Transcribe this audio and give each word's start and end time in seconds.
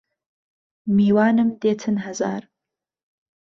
میوانم 0.95 1.49
دێتن 1.61 1.95
هەزار 2.05 2.43